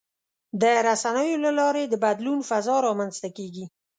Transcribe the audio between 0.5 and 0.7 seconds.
د